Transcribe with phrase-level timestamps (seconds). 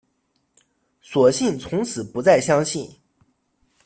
[1.03, 2.89] 索性从此不再相信